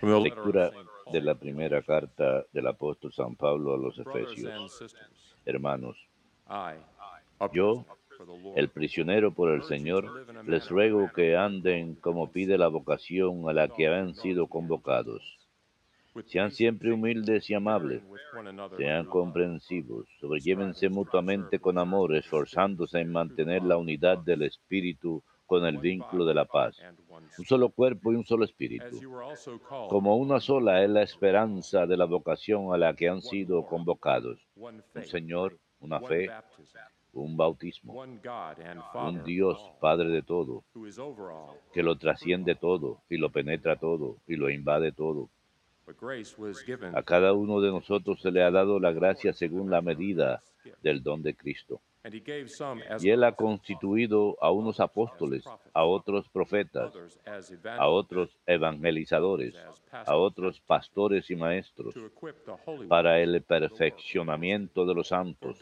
[0.00, 0.70] Lectura
[1.12, 4.80] de la primera carta del apóstol San Pablo a los Efesios.
[5.44, 5.96] Hermanos,
[7.52, 7.84] yo,
[8.54, 13.66] el prisionero por el Señor, les ruego que anden como pide la vocación a la
[13.66, 15.36] que han sido convocados.
[16.26, 18.02] Sean siempre humildes y amables,
[18.76, 25.78] sean comprensivos, sobrellévense mutuamente con amor, esforzándose en mantener la unidad del Espíritu con el
[25.78, 26.76] vínculo de la paz.
[27.38, 29.00] Un solo cuerpo y un solo espíritu.
[29.88, 34.38] Como una sola es la esperanza de la vocación a la que han sido convocados.
[34.56, 36.28] Un Señor, una fe,
[37.14, 40.64] un bautismo, un Dios Padre de todo,
[41.72, 45.30] que lo trasciende todo y lo penetra todo y lo invade todo.
[46.92, 50.42] A cada uno de nosotros se le ha dado la gracia según la medida
[50.82, 51.80] del don de Cristo.
[53.00, 56.92] Y Él ha constituido a unos apóstoles, a otros profetas,
[57.78, 59.54] a otros evangelizadores,
[59.92, 61.94] a otros pastores y maestros,
[62.88, 65.58] para el perfeccionamiento de los santos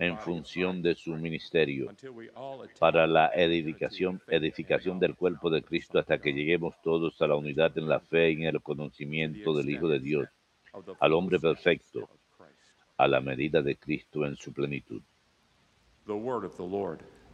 [0.00, 1.92] en función de su ministerio,
[2.78, 7.76] para la edificación, edificación del cuerpo de Cristo hasta que lleguemos todos a la unidad
[7.78, 10.28] en la fe y en el conocimiento del Hijo de Dios,
[11.00, 12.08] al hombre perfecto,
[12.96, 15.02] a la medida de Cristo en su plenitud.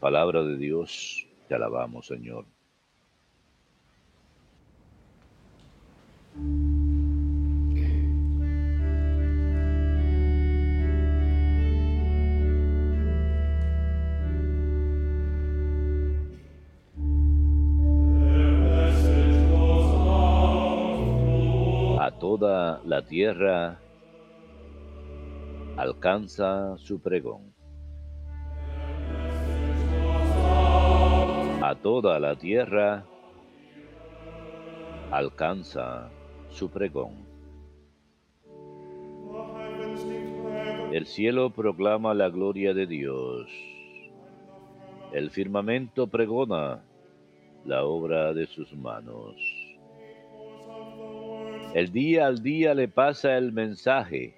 [0.00, 2.44] Palabra de Dios, te alabamos, Señor.
[22.00, 23.78] A toda la tierra
[25.76, 27.53] alcanza su pregón.
[31.74, 33.04] Toda la tierra
[35.10, 36.10] alcanza
[36.50, 37.24] su pregón.
[40.92, 43.48] El cielo proclama la gloria de Dios.
[45.12, 46.82] El firmamento pregona
[47.64, 49.34] la obra de sus manos.
[51.74, 54.34] El día al día le pasa el mensaje.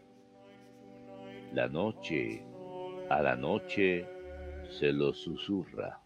[1.52, 2.42] La noche
[3.08, 4.06] a la noche
[4.70, 6.00] se lo susurra.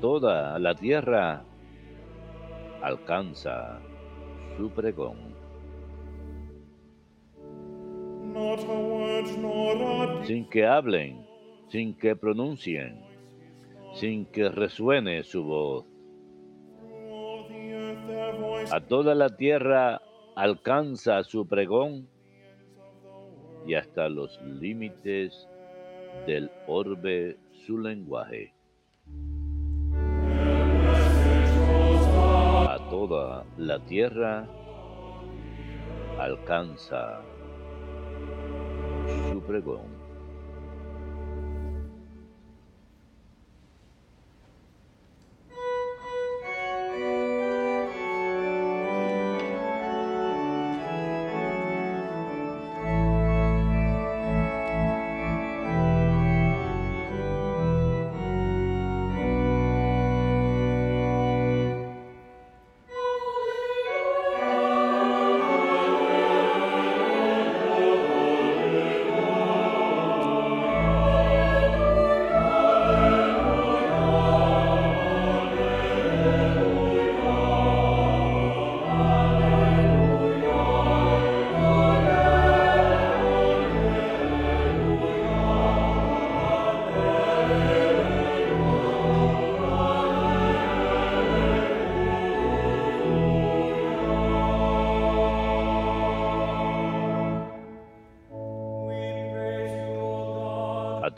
[0.00, 1.44] Toda la tierra
[2.82, 3.80] alcanza
[4.56, 5.34] su pregón.
[10.24, 11.26] Sin que hablen,
[11.68, 13.00] sin que pronuncien,
[13.94, 15.84] sin que resuene su voz.
[18.70, 20.00] A toda la tierra
[20.36, 22.08] alcanza su pregón
[23.66, 25.48] y hasta los límites
[26.26, 27.36] del orbe
[27.66, 28.57] su lenguaje.
[32.90, 34.48] Toda la tierra
[36.18, 37.20] alcanza
[39.30, 39.97] su pregón.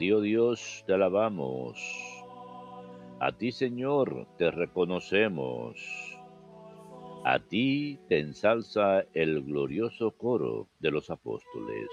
[0.00, 1.78] Ti, oh Dios, te alabamos.
[3.20, 5.76] A ti, Señor, te reconocemos.
[7.22, 11.86] A ti te ensalza el glorioso coro de los apóstoles.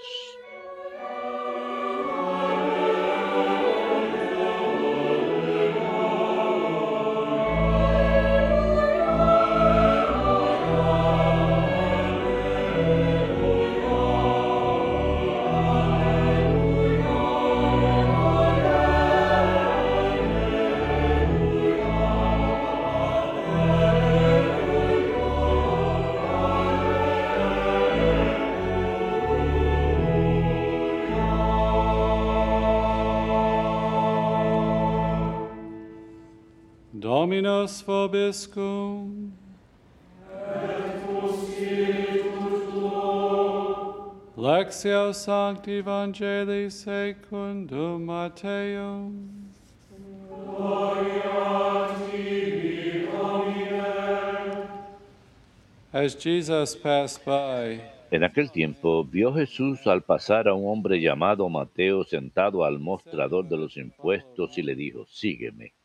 [55.90, 57.80] As Jesus passed by,
[58.10, 63.48] en aquel tiempo vio Jesús al pasar a un hombre llamado Mateo sentado al mostrador
[63.48, 65.77] de los impuestos y le dijo, sígueme.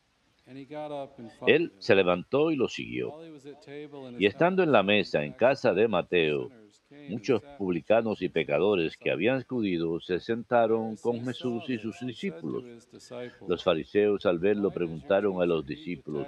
[1.47, 3.13] Él se levantó y lo siguió.
[4.17, 6.49] Y estando en la mesa en casa de Mateo,
[7.09, 12.63] Muchos publicanos y pecadores que habían acudido se sentaron con Jesús y sus discípulos.
[13.47, 16.27] Los fariseos al verlo preguntaron a los discípulos,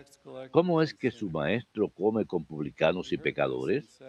[0.52, 4.04] ¿cómo es que su maestro come con publicanos y pecadores?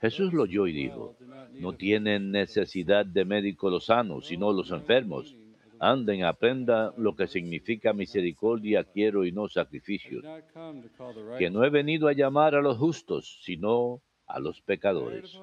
[0.00, 1.16] Jesús lo oyó y dijo,
[1.52, 5.36] no tienen necesidad de médicos los sanos, sino los enfermos.
[5.78, 10.24] Anden, aprendan lo que significa misericordia quiero y no sacrificios.
[11.38, 15.38] Que no he venido a llamar a los justos, sino a los pecadores.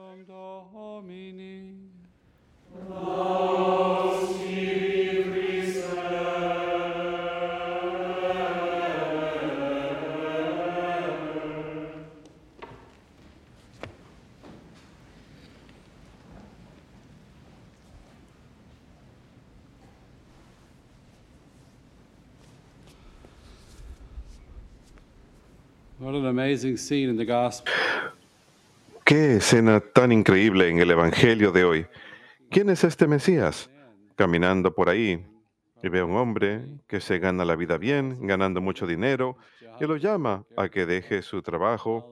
[29.03, 31.85] Qué escena tan increíble en el Evangelio de hoy.
[32.49, 33.69] ¿Quién es este Mesías?
[34.15, 35.25] Caminando por ahí
[35.83, 39.37] y ve a un hombre que se gana la vida bien, ganando mucho dinero,
[39.79, 42.09] y lo llama a que deje su trabajo,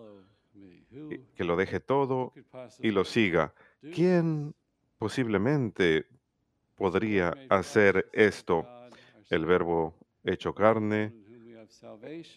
[1.35, 2.33] que lo deje todo
[2.79, 3.53] y lo siga.
[3.93, 4.53] ¿Quién
[4.97, 6.05] posiblemente
[6.75, 8.67] podría hacer esto?
[9.29, 11.13] El verbo hecho carne,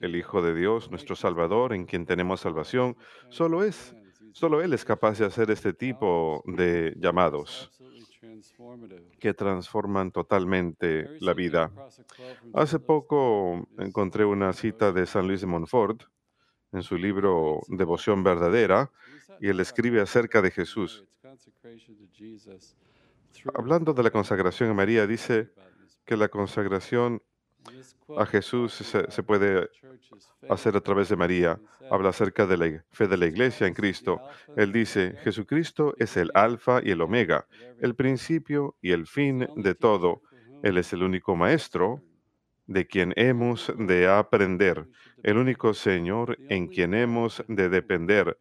[0.00, 2.96] el Hijo de Dios, nuestro Salvador, en quien tenemos salvación,
[3.28, 3.94] solo es
[4.34, 7.70] Solo Él es capaz de hacer este tipo de llamados
[9.20, 11.70] que transforman totalmente la vida.
[12.52, 16.02] Hace poco encontré una cita de San Luis de Montfort
[16.72, 18.90] en su libro Devoción Verdadera
[19.40, 21.04] y él escribe acerca de Jesús.
[23.54, 25.52] Hablando de la consagración a María, dice
[26.04, 27.22] que la consagración
[28.16, 29.70] a Jesús se, puede
[30.48, 31.60] hacer a través de María.
[31.90, 34.20] Habla acerca de la fe de la iglesia en Cristo.
[34.56, 37.46] Él dice, Jesucristo es el alfa y el omega,
[37.80, 40.22] el principio y el fin de todo.
[40.62, 42.02] Él es el único maestro
[42.66, 44.86] de quien hemos de aprender,
[45.22, 48.38] el único Señor en quien hemos de depender,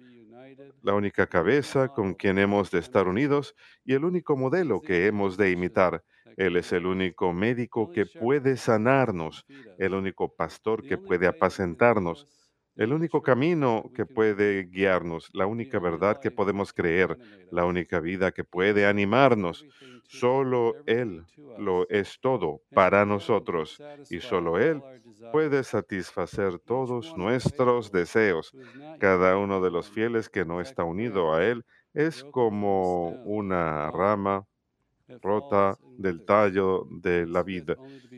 [0.82, 3.56] la única cabeza con quien hemos de estar unidos
[3.86, 6.04] y el único modelo que hemos de imitar.
[6.38, 9.46] Él es el único médico que puede sanarnos,
[9.78, 12.28] el único pastor que puede apacentarnos,
[12.76, 17.18] el único camino que puede guiarnos, la única verdad que podemos creer,
[17.50, 19.66] la única vida que puede animarnos.
[20.08, 24.84] Solo Él lo es todo para nosotros y solo Él
[25.30, 28.54] puede satisfacer todos nuestros deseos.
[28.98, 34.46] Cada uno de los fieles que no está unido a Él es como una rama
[35.22, 37.76] rota del tallo de la vida.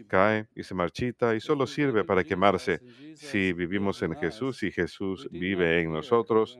[0.07, 2.81] Cae y se marchita y solo sirve para quemarse.
[3.15, 6.59] Si vivimos en Jesús y Jesús vive en nosotros,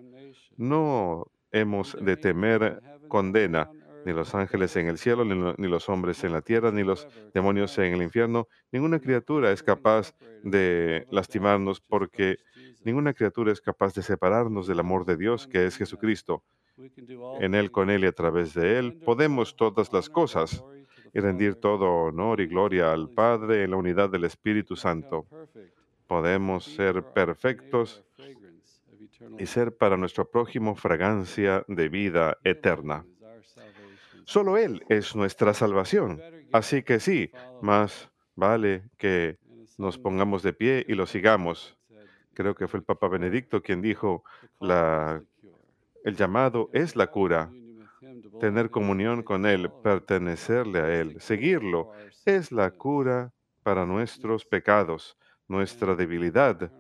[0.58, 3.70] no hemos de temer condena,
[4.06, 7.78] ni los ángeles en el cielo, ni, los hombres en la tierra, ni los demonios
[7.80, 8.48] en el infierno.
[8.72, 10.14] Ninguna criatura es capaz
[10.44, 12.38] de lastimarnos porque
[12.84, 16.44] ninguna criatura es capaz de separarnos del amor de Dios que es Jesucristo.
[17.40, 20.64] En Él, con Él y a través de Él podemos todas las cosas
[21.14, 25.26] y rendir todo honor y gloria al Padre en la unidad del Espíritu Santo.
[26.08, 28.04] Podemos ser perfectos
[29.40, 33.06] y ser para nuestro prójimo fragancia de vida eterna.
[34.26, 36.22] Solo Él es nuestra salvación.
[36.52, 39.38] Así que sí, más vale que
[39.78, 41.78] nos pongamos de pie y lo sigamos.
[42.34, 44.24] Creo que fue el Papa Benedicto quien dijo,
[44.60, 45.24] la
[46.06, 47.52] el llamado es la cura.
[48.40, 51.92] Tener comunión con Él, pertenecerle a Él, seguirlo,
[52.26, 53.34] es la cura
[53.64, 56.72] para nuestros pecados, nuestra debilidad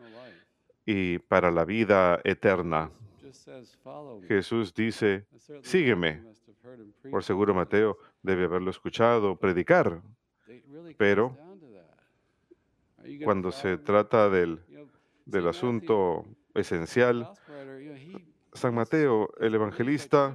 [0.86, 2.91] y para la vida eterna.
[4.27, 5.25] Jesús dice,
[5.63, 6.24] sígueme.
[7.10, 10.01] Por seguro Mateo debe haberlo escuchado predicar,
[10.98, 11.36] pero
[13.24, 14.60] cuando se trata del,
[15.25, 17.32] del asunto esencial,
[18.56, 20.34] San Mateo, el evangelista,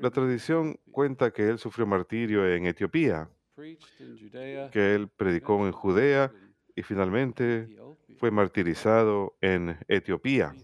[0.00, 6.32] la tradición cuenta que él sufrió martirio en Etiopía, que él predicó en Judea
[6.76, 7.74] y finalmente
[8.18, 10.54] fue martirizado en Etiopía.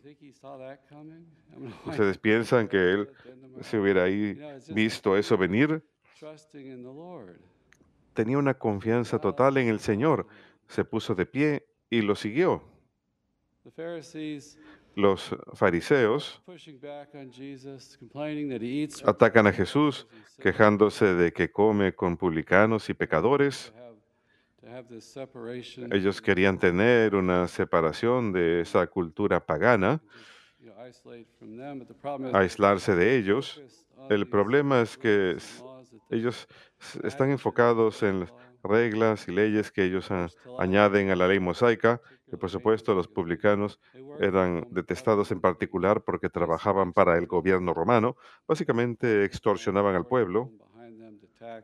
[1.86, 3.10] ¿Ustedes piensan que él
[3.62, 4.38] se hubiera ahí
[4.72, 5.82] visto eso venir?
[8.14, 10.26] Tenía una confianza total en el Señor.
[10.66, 12.62] Se puso de pie y lo siguió.
[14.98, 16.42] Los fariseos
[19.04, 20.08] atacan a Jesús
[20.40, 23.72] quejándose de que come con publicanos y pecadores.
[25.92, 30.02] Ellos querían tener una separación de esa cultura pagana,
[32.32, 33.62] aislarse de ellos.
[34.10, 35.36] El problema es que
[36.10, 36.48] ellos
[37.04, 38.26] están enfocados en
[38.64, 40.08] reglas y leyes que ellos
[40.58, 42.00] añaden a la ley mosaica,
[42.30, 43.80] y por supuesto los publicanos
[44.20, 48.16] eran detestados en particular porque trabajaban para el gobierno romano,
[48.46, 50.50] básicamente extorsionaban al pueblo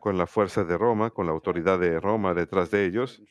[0.00, 3.23] con la fuerza de Roma, con la autoridad de Roma detrás de ellos,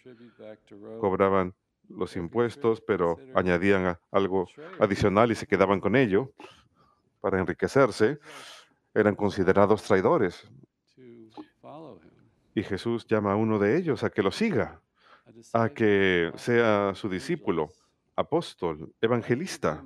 [1.00, 1.54] cobraban
[1.90, 4.48] los impuestos, pero añadían algo
[4.80, 6.32] adicional y se quedaban con ello
[7.22, 8.20] para enriquecerse.
[8.94, 10.48] Eran considerados traidores.
[12.56, 14.83] Y Jesús llama a uno de ellos a que lo siga,
[15.54, 17.72] a que sea su discípulo,
[18.16, 19.84] apóstol, evangelista.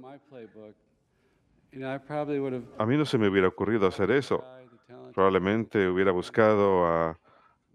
[2.78, 4.44] A mí no se me hubiera ocurrido hacer eso.
[5.14, 7.20] Probablemente hubiera buscado a,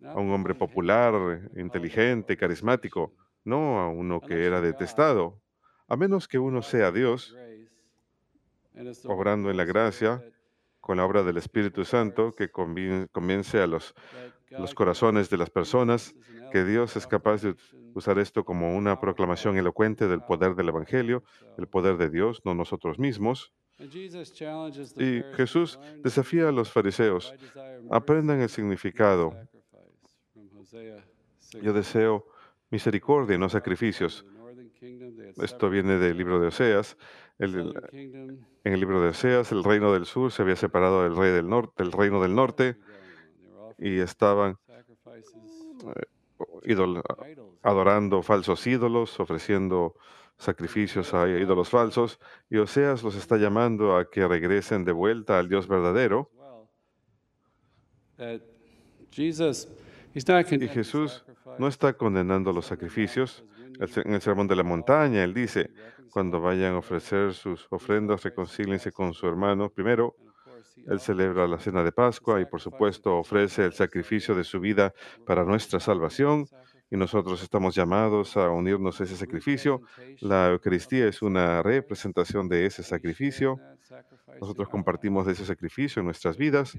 [0.00, 3.12] un hombre popular, inteligente, carismático,
[3.45, 5.40] no a uno que era detestado.
[5.88, 7.37] A menos que uno sea Dios,
[9.04, 10.25] obrando en la gracia,
[10.82, 13.94] con la obra del Espíritu Santo, que convence a los,
[14.50, 16.14] los corazones de las personas,
[16.50, 17.54] que Dios es capaz de
[17.94, 21.22] usar esto como una proclamación elocuente del poder del Evangelio,
[21.56, 23.52] el poder de Dios, no nosotros mismos.
[23.78, 27.32] Y Jesús desafía a los fariseos,
[27.90, 29.34] aprendan el significado.
[31.62, 32.26] Yo deseo
[32.70, 34.26] misericordia y no sacrificios.
[35.40, 36.96] Esto viene del libro de Oseas.
[37.38, 37.72] en
[38.64, 41.82] el libro de Oseas, el reino del sur se había separado del, rey del, norte,
[41.82, 42.76] del reino del norte
[43.78, 44.58] y estaban
[46.64, 47.02] eh,
[47.62, 49.94] adorando falsos ídolos, ofreciendo
[50.36, 52.18] sacrificios a ídolos falsos,
[52.50, 56.28] y Oseas los está llamando a que regresen de vuelta al Dios verdadero.
[60.64, 61.24] Y Jesús
[61.58, 63.44] no está condenando los sacrificios.
[63.82, 65.70] En el sermón de la montaña, Él dice,
[66.12, 69.70] cuando vayan a ofrecer sus ofrendas, reconcílense con su hermano.
[69.70, 70.14] Primero,
[70.86, 74.94] Él celebra la cena de Pascua y, por supuesto, ofrece el sacrificio de su vida
[75.26, 76.46] para nuestra salvación
[76.92, 79.80] y nosotros estamos llamados a unirnos a ese sacrificio.
[80.20, 83.58] La Eucaristía es una representación de ese sacrificio.
[84.38, 86.78] Nosotros compartimos de ese sacrificio en nuestras vidas.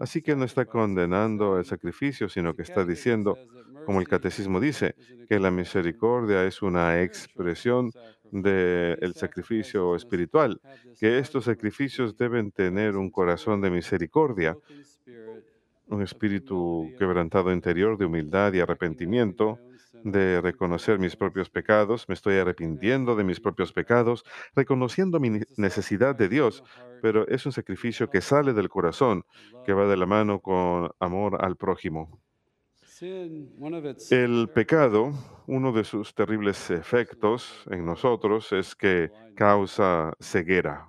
[0.00, 3.38] Así que no está condenando el sacrificio, sino que está diciendo,
[3.84, 4.94] como el catecismo dice,
[5.28, 7.90] que la misericordia es una expresión
[8.30, 10.60] del sacrificio espiritual,
[10.98, 14.56] que estos sacrificios deben tener un corazón de misericordia
[15.86, 19.58] un espíritu quebrantado interior de humildad y arrepentimiento,
[20.02, 24.22] de reconocer mis propios pecados, me estoy arrepintiendo de mis propios pecados,
[24.54, 26.62] reconociendo mi necesidad de Dios,
[27.00, 29.24] pero es un sacrificio que sale del corazón,
[29.64, 32.20] que va de la mano con amor al prójimo.
[33.00, 35.12] El pecado,
[35.48, 40.86] uno de sus terribles efectos en nosotros es que causa ceguera.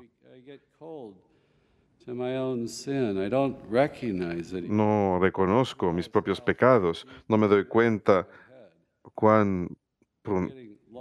[4.70, 8.28] No reconozco mis propios pecados, no me doy cuenta
[9.16, 9.76] cuán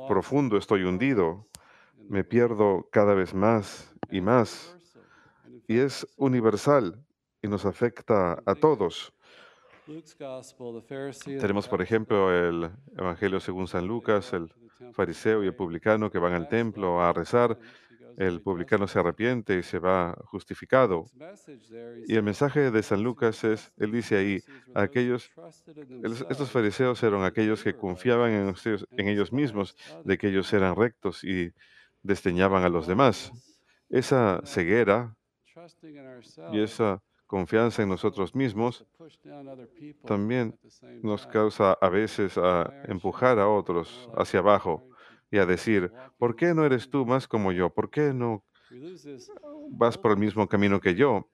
[0.08, 1.46] profundo estoy hundido,
[2.08, 4.74] me pierdo cada vez más y más.
[5.68, 6.98] Y es universal
[7.42, 9.12] y nos afecta a todos.
[11.38, 14.50] Tenemos, por ejemplo, el Evangelio según San Lucas, el
[14.92, 17.58] fariseo y el publicano que van al templo a rezar.
[18.16, 21.04] el publicano se arrepiente y se va justificado.
[22.06, 24.40] Y el mensaje de San Lucas es, él dice ahí,
[24.74, 25.32] aquellos,
[26.28, 28.54] estos fariseos eran aquellos que confiaban en,
[28.96, 31.52] en ellos mismos de que ellos eran rectos y
[32.02, 33.32] desdeñaban a los demás.
[33.88, 35.16] Esa ceguera
[36.52, 37.02] y esa
[37.34, 38.86] confianza en nosotros mismos
[40.06, 40.56] también
[41.02, 44.88] nos causa a veces a empujar a otros hacia abajo
[45.32, 47.70] y a decir, ¿por qué no eres tú más como yo?
[47.70, 48.44] ¿Por qué no
[49.68, 51.28] vas por el mismo camino que yo?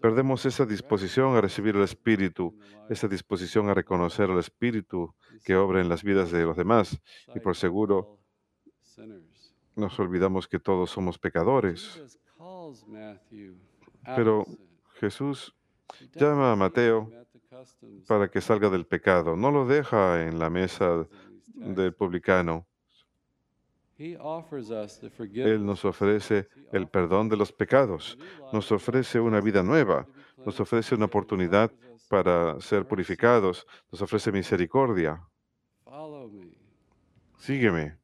[0.00, 5.14] Perdemos esa disposición a recibir el Espíritu, esa disposición a reconocer el Espíritu
[5.44, 6.98] que obra en las vidas de los demás.
[7.34, 8.18] Y por seguro
[9.74, 12.00] nos olvidamos que todos somos pecadores.
[14.16, 14.46] Pero
[14.96, 15.54] Jesús
[16.14, 17.10] llama a Mateo
[18.06, 19.36] para que salga del pecado.
[19.36, 21.06] No lo deja en la mesa
[21.54, 22.66] del publicano.
[23.98, 28.18] Él nos ofrece el perdón de los pecados,
[28.52, 30.06] nos ofrece una vida nueva,
[30.44, 31.72] nos ofrece una oportunidad
[32.08, 35.22] para ser purificados, nos ofrece misericordia.
[37.38, 37.96] Sígueme.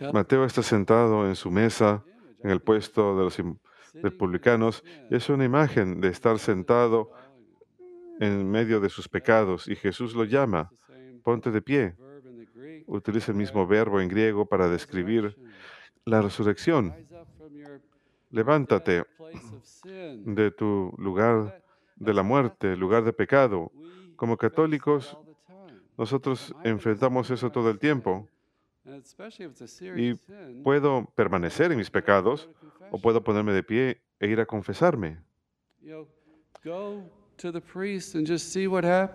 [0.12, 2.04] Mateo está sentado en su mesa,
[2.42, 3.36] en el puesto de los
[3.94, 7.10] republicanos, y es una imagen de estar sentado
[8.20, 10.70] en medio de sus pecados, y Jesús lo llama,
[11.22, 11.94] ponte de pie.
[12.86, 15.36] Utiliza el mismo verbo en griego para describir
[16.04, 16.94] la resurrección.
[18.30, 19.04] Levántate
[19.84, 21.62] de tu lugar
[21.96, 23.70] de la muerte, lugar de pecado.
[24.16, 25.16] Como católicos,
[25.98, 28.28] nosotros enfrentamos eso todo el tiempo.
[29.96, 30.14] Y
[30.62, 32.48] puedo permanecer en mis pecados
[32.90, 35.18] o puedo ponerme de pie e ir a confesarme.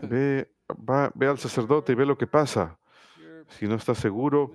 [0.03, 0.51] Ve,
[1.15, 2.77] ve al sacerdote y ve lo que pasa.
[3.47, 4.51] Si no estás seguro,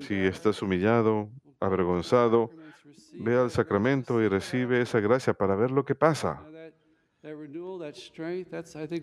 [0.00, 1.28] si estás humillado,
[1.60, 2.50] avergonzado,
[3.12, 6.42] ve al sacramento y recibe esa gracia para ver lo que pasa.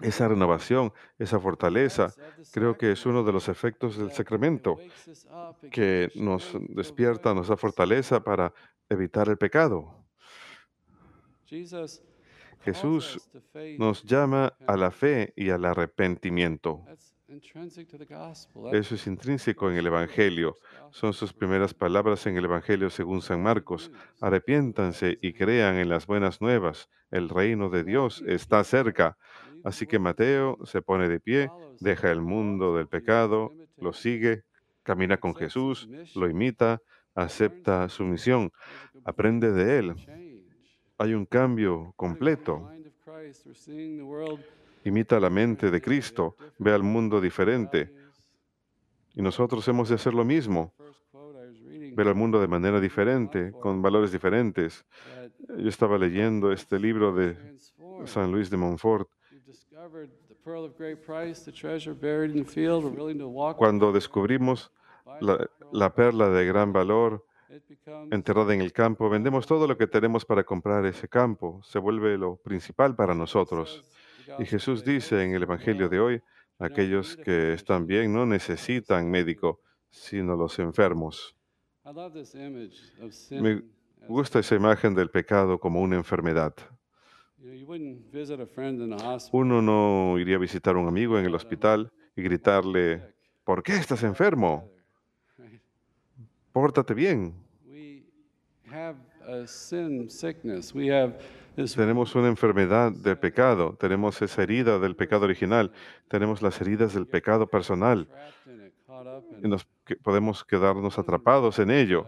[0.01, 2.13] Esa renovación, esa fortaleza,
[2.51, 4.77] creo que es uno de los efectos del sacramento,
[5.71, 8.53] que nos despierta, nos da fortaleza para
[8.89, 10.05] evitar el pecado.
[12.63, 13.29] Jesús
[13.77, 16.85] nos llama a la fe y al arrepentimiento.
[18.71, 20.57] Eso es intrínseco en el Evangelio.
[20.91, 23.91] Son sus primeras palabras en el Evangelio según San Marcos.
[24.21, 26.89] Arrepiéntanse y crean en las buenas nuevas.
[27.11, 29.17] El reino de Dios está cerca.
[29.63, 31.49] Así que Mateo se pone de pie,
[31.79, 34.43] deja el mundo del pecado, lo sigue,
[34.83, 36.81] camina con Jesús, lo imita,
[37.15, 38.51] acepta su misión,
[39.05, 39.95] aprende de él.
[40.97, 42.69] Hay un cambio completo
[44.85, 47.93] imita la mente de Cristo, ve al mundo diferente.
[49.15, 50.73] Y nosotros hemos de hacer lo mismo,
[51.95, 54.85] ver al mundo de manera diferente, con valores diferentes.
[55.57, 57.57] Yo estaba leyendo este libro de
[58.05, 59.07] San Luis de Montfort.
[63.57, 64.71] Cuando descubrimos
[65.21, 67.25] la, la perla de gran valor
[68.11, 71.61] enterrada en el campo, vendemos todo lo que tenemos para comprar ese campo.
[71.63, 73.83] Se vuelve lo principal para nosotros.
[74.39, 76.21] Y Jesús dice en el Evangelio de hoy,
[76.59, 81.35] aquellos que están bien no necesitan médico, sino los enfermos.
[83.31, 83.63] Me
[84.07, 86.53] gusta esa imagen del pecado como una enfermedad.
[89.31, 93.73] Uno no iría a visitar a un amigo en el hospital y gritarle, ¿por qué
[93.73, 94.71] estás enfermo?
[96.53, 97.33] Pórtate bien.
[101.55, 105.71] Tenemos una enfermedad de pecado, tenemos esa herida del pecado original,
[106.07, 108.07] tenemos las heridas del pecado personal.
[109.43, 109.67] Y nos,
[110.01, 112.07] podemos quedarnos atrapados en ello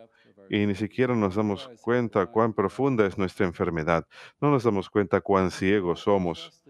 [0.49, 4.07] y ni siquiera nos damos cuenta cuán profunda es nuestra enfermedad.
[4.41, 6.63] No nos damos cuenta cuán ciegos somos.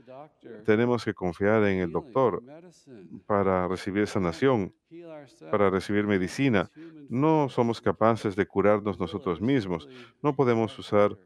[0.66, 2.44] Tenemos que confiar en el doctor
[3.26, 4.74] para recibir sanación,
[5.52, 6.70] para recibir medicina.
[7.10, 9.88] No somos capaces de curarnos nosotros mismos.
[10.22, 11.18] No podemos usar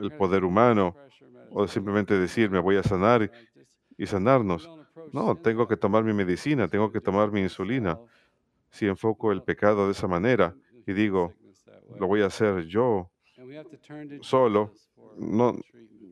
[0.00, 0.94] el poder humano
[1.50, 3.30] o simplemente decir me voy a sanar
[3.96, 4.70] y sanarnos.
[5.12, 7.98] No, tengo que tomar mi medicina, tengo que tomar mi insulina.
[8.70, 10.54] Si enfoco el pecado de esa manera
[10.86, 11.32] y digo,
[11.98, 13.10] lo voy a hacer yo
[14.20, 14.72] solo,
[15.16, 15.56] no,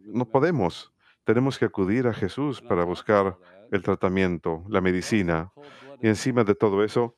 [0.06, 0.92] no podemos.
[1.24, 3.36] Tenemos que acudir a Jesús para buscar
[3.70, 5.52] el tratamiento, la medicina.
[6.00, 7.16] Y encima de todo eso,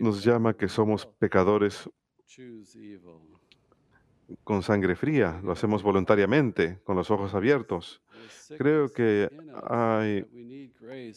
[0.00, 1.88] nos llama que somos pecadores
[4.42, 8.02] con sangre fría, lo hacemos voluntariamente, con los ojos abiertos.
[8.58, 9.28] Creo que
[9.68, 10.70] hay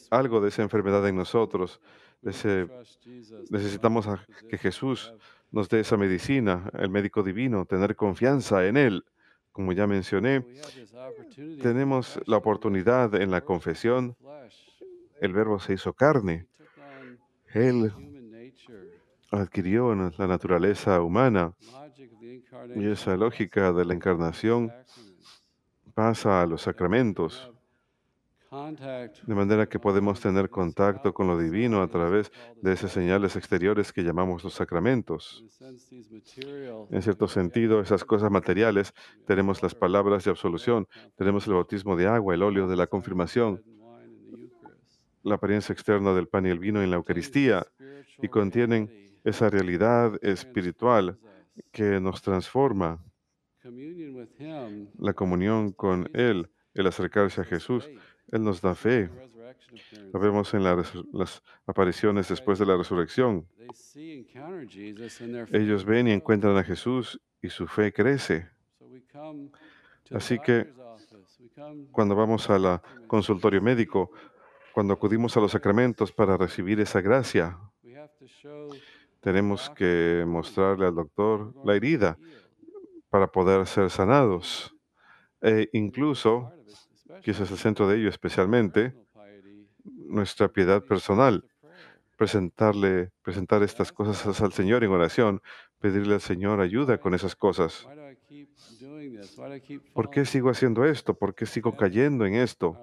[0.09, 1.79] algo de esa enfermedad en nosotros.
[2.21, 4.07] necesitamos
[4.49, 5.13] que Jesús
[5.51, 9.05] nos dé esa medicina, el médico divino, tener confianza en Él.
[9.51, 10.45] Como ya mencioné,
[11.61, 14.15] tenemos la oportunidad en la confesión.
[15.19, 16.45] El verbo se hizo carne.
[17.53, 17.91] Él
[19.31, 21.53] adquirió la naturaleza humana
[22.75, 24.71] y esa lógica de la encarnación
[25.93, 27.51] pasa a los sacramentos,
[28.49, 33.91] de manera que podemos tener contacto con lo divino a través de esas señales exteriores
[33.91, 35.43] que llamamos los sacramentos.
[36.89, 38.93] En cierto sentido, esas cosas materiales,
[39.25, 43.61] tenemos las palabras de absolución, tenemos el bautismo de agua, el óleo de la confirmación,
[45.23, 47.67] la apariencia externa del pan y el vino en la Eucaristía,
[48.21, 51.19] y contienen esa realidad espiritual
[51.71, 53.03] que nos transforma.
[54.97, 57.89] La comunión con Él, el acercarse a Jesús,
[58.31, 59.09] Él nos da fe.
[60.13, 63.45] Lo vemos en las apariciones después de la resurrección.
[65.51, 68.49] Ellos ven y encuentran a Jesús y su fe crece.
[70.11, 70.71] Así que
[71.91, 74.09] cuando vamos al consultorio médico,
[74.73, 77.57] cuando acudimos a los sacramentos para recibir esa gracia,
[79.27, 82.17] tenemos que mostrarle al doctor la herida
[83.09, 84.73] para poder ser sanados.
[85.41, 86.53] E incluso,
[87.21, 88.95] quizás el centro de ello especialmente,
[89.83, 91.43] nuestra piedad personal.
[92.15, 95.41] Presentarle, presentar estas cosas al Señor en oración,
[95.81, 97.85] pedirle al Señor ayuda con esas cosas.
[99.93, 101.15] ¿Por qué sigo haciendo esto?
[101.15, 102.81] ¿Por qué sigo cayendo en esto?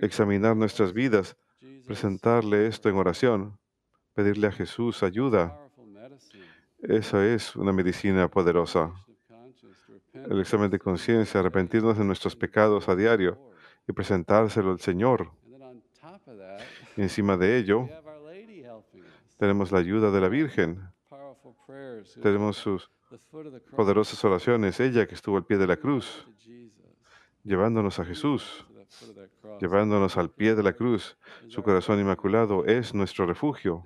[0.00, 1.36] Examinar nuestras vidas,
[1.84, 3.58] presentarle esto en oración,
[4.14, 5.58] pedirle a Jesús ayuda.
[6.82, 8.92] Esa es una medicina poderosa.
[10.12, 13.38] El examen de conciencia, arrepentirnos de nuestros pecados a diario
[13.88, 15.30] y presentárselo al Señor.
[16.96, 17.88] Y encima de ello,
[19.38, 20.82] tenemos la ayuda de la Virgen.
[22.20, 22.90] Tenemos sus
[23.76, 24.80] poderosas oraciones.
[24.80, 26.26] Ella que estuvo al pie de la cruz,
[27.44, 28.66] llevándonos a Jesús,
[29.60, 31.16] llevándonos al pie de la cruz.
[31.46, 33.84] Su corazón inmaculado es nuestro refugio.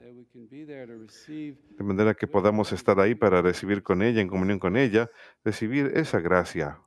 [0.65, 5.11] De manera que podamos estar ahí para recibir con ella, en comunión con ella,
[5.45, 6.81] recibir esa gracia,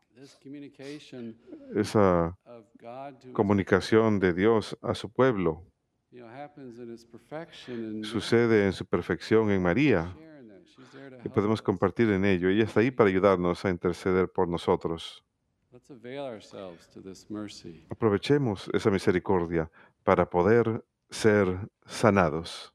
[1.75, 2.37] esa
[3.33, 5.63] comunicación de Dios a su pueblo.
[8.03, 10.15] Sucede en su perfección en María
[11.23, 12.49] y podemos compartir en ello.
[12.49, 15.23] Ella está ahí para ayudarnos a interceder por nosotros.
[17.89, 19.69] Aprovechemos esa misericordia
[20.03, 22.73] para poder ser sanados.